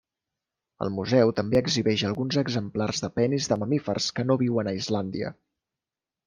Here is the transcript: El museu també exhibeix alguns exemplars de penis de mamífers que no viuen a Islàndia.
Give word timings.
El 0.85 0.91
museu 0.93 1.33
també 1.39 1.59
exhibeix 1.59 2.03
alguns 2.09 2.37
exemplars 2.43 3.03
de 3.05 3.11
penis 3.19 3.51
de 3.53 3.59
mamífers 3.65 4.09
que 4.21 4.27
no 4.31 4.39
viuen 4.45 4.73
a 4.73 4.75
Islàndia. 4.81 5.33